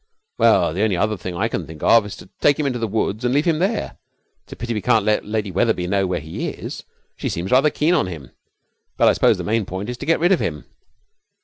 'Well, 0.39 0.73
the 0.73 0.81
only 0.81 0.97
other 0.97 1.15
thing 1.15 1.35
I 1.35 1.47
can 1.47 1.67
think 1.67 1.83
of 1.83 2.07
is 2.07 2.15
to 2.15 2.29
take 2.39 2.59
him 2.59 2.65
into 2.65 2.79
the 2.79 2.87
woods 2.87 3.23
and 3.23 3.31
leave 3.35 3.45
him 3.45 3.59
there. 3.59 3.99
It's 4.43 4.53
a 4.53 4.55
pity 4.55 4.73
we 4.73 4.81
can't 4.81 5.05
let 5.05 5.25
Lady 5.27 5.51
Wetherby 5.51 5.85
know 5.85 6.07
where 6.07 6.19
he 6.19 6.49
is; 6.49 6.83
she 7.15 7.29
seems 7.29 7.51
rather 7.51 7.69
keen 7.69 7.93
on 7.93 8.07
him. 8.07 8.31
But 8.97 9.09
I 9.09 9.13
suppose 9.13 9.37
the 9.37 9.43
main 9.43 9.63
point 9.63 9.89
is 9.89 9.97
to 9.97 10.07
get 10.07 10.19
rid 10.19 10.31
of 10.31 10.39
him.' 10.39 10.65